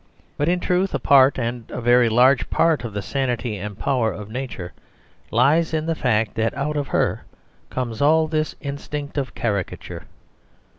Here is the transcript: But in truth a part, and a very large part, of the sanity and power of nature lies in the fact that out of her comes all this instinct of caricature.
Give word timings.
But 0.35 0.49
in 0.49 0.59
truth 0.59 0.95
a 0.95 0.99
part, 0.99 1.37
and 1.37 1.69
a 1.69 1.79
very 1.79 2.09
large 2.09 2.49
part, 2.49 2.83
of 2.83 2.91
the 2.91 3.03
sanity 3.03 3.57
and 3.57 3.77
power 3.77 4.11
of 4.11 4.31
nature 4.31 4.73
lies 5.29 5.75
in 5.75 5.85
the 5.85 5.93
fact 5.93 6.33
that 6.33 6.55
out 6.57 6.75
of 6.75 6.87
her 6.87 7.23
comes 7.69 8.01
all 8.01 8.25
this 8.27 8.55
instinct 8.61 9.19
of 9.19 9.35
caricature. 9.35 10.05